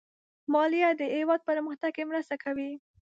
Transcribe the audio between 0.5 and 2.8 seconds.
مالیه د هېواد پرمختګ کې مرسته کوي.